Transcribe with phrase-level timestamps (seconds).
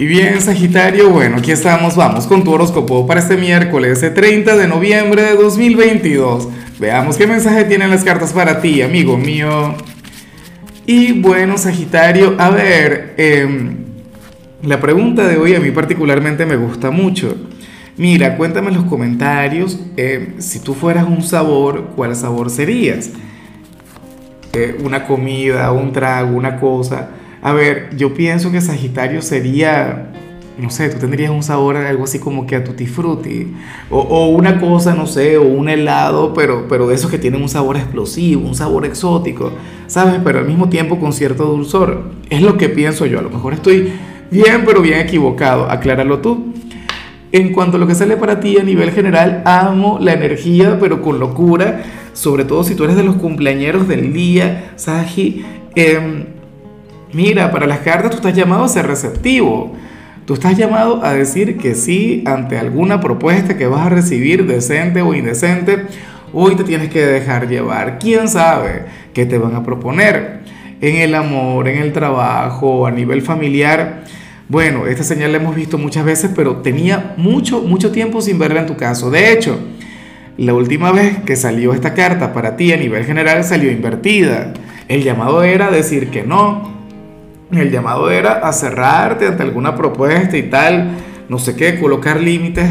[0.00, 4.66] Y bien, Sagitario, bueno, aquí estamos, vamos con tu horóscopo para este miércoles 30 de
[4.66, 6.48] noviembre de 2022.
[6.78, 9.74] Veamos qué mensaje tienen las cartas para ti, amigo mío.
[10.86, 13.76] Y bueno, Sagitario, a ver, em,
[14.62, 17.36] la pregunta de hoy a mí particularmente me gusta mucho.
[17.98, 23.10] Mira, cuéntame en los comentarios, em, si tú fueras un sabor, ¿cuál sabor serías?
[24.54, 27.10] Eh, una comida, un trago, una cosa
[27.42, 30.12] a ver, yo pienso que Sagitario sería,
[30.58, 33.54] no sé, tú tendrías un sabor algo así como que a tutti frutti,
[33.88, 37.48] o, una cosa, no sé, o un helado, pero, pero de esos que tienen un
[37.48, 39.52] sabor explosivo, un sabor exótico,
[39.86, 40.20] ¿sabes?
[40.22, 42.10] Pero al mismo tiempo con cierto dulzor.
[42.28, 43.90] Es lo que pienso yo, a lo mejor estoy
[44.30, 46.52] bien, pero bien equivocado, acláralo tú.
[47.32, 51.00] En cuanto a lo que sale para ti a nivel general, amo la energía, pero
[51.00, 55.44] con locura, sobre todo si tú eres de los cumpleañeros del día, Sagi.
[55.76, 56.26] Eh,
[57.12, 59.72] Mira, para las cartas tú estás llamado a ser receptivo.
[60.26, 65.02] Tú estás llamado a decir que sí ante alguna propuesta que vas a recibir, decente
[65.02, 65.86] o indecente.
[66.32, 67.98] Hoy te tienes que dejar llevar.
[67.98, 70.40] ¿Quién sabe qué te van a proponer?
[70.80, 74.04] En el amor, en el trabajo, a nivel familiar.
[74.48, 78.60] Bueno, esta señal la hemos visto muchas veces, pero tenía mucho, mucho tiempo sin verla
[78.60, 79.10] en tu caso.
[79.10, 79.58] De hecho,
[80.36, 84.52] la última vez que salió esta carta para ti a nivel general salió invertida.
[84.86, 86.69] El llamado era decir que no,
[87.52, 90.92] el llamado era a cerrarte ante alguna propuesta y tal,
[91.28, 92.66] no sé qué, colocar límites,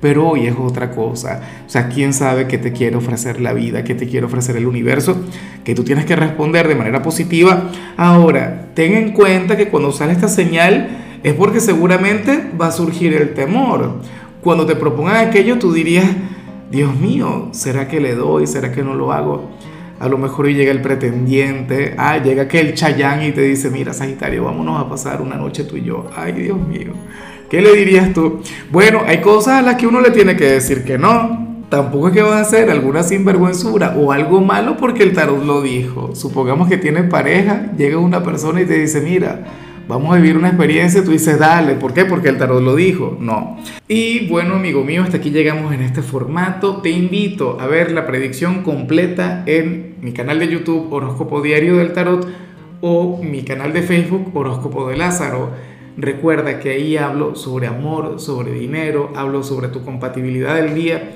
[0.00, 1.40] pero hoy es otra cosa.
[1.66, 4.66] O sea, quién sabe qué te quiere ofrecer la vida, qué te quiere ofrecer el
[4.66, 5.20] universo,
[5.64, 7.70] que tú tienes que responder de manera positiva.
[7.96, 10.88] Ahora, ten en cuenta que cuando sale esta señal
[11.22, 14.00] es porque seguramente va a surgir el temor.
[14.40, 16.06] Cuando te propongan aquello, tú dirías,
[16.70, 18.46] Dios mío, ¿será que le doy?
[18.46, 19.50] ¿Será que no lo hago?
[20.00, 23.92] A lo mejor hoy llega el pretendiente, ah, llega aquel chayán y te dice, mira
[23.92, 26.10] Sagitario, vámonos a pasar una noche tú y yo.
[26.16, 26.92] Ay, Dios mío,
[27.50, 28.40] ¿qué le dirías tú?
[28.70, 31.48] Bueno, hay cosas a las que uno le tiene que decir que no.
[31.68, 35.60] Tampoco es que vas a hacer alguna sinvergüenzura o algo malo porque el tarot lo
[35.60, 36.16] dijo.
[36.16, 39.44] Supongamos que tienes pareja, llega una persona y te dice, mira,
[39.90, 42.04] vamos a vivir una experiencia, tú dices, dale, ¿por qué?
[42.04, 43.18] Porque el tarot lo dijo.
[43.20, 43.58] No.
[43.88, 46.80] Y bueno, amigo mío, hasta aquí llegamos en este formato.
[46.80, 51.92] Te invito a ver la predicción completa en mi canal de YouTube Horóscopo Diario del
[51.92, 52.26] Tarot
[52.80, 55.50] o mi canal de Facebook Horóscopo de Lázaro.
[55.96, 61.10] Recuerda que ahí hablo sobre amor, sobre dinero, hablo sobre tu compatibilidad del día.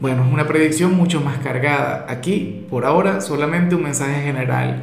[0.00, 2.06] Bueno, es una predicción mucho más cargada.
[2.08, 4.82] Aquí, por ahora, solamente un mensaje general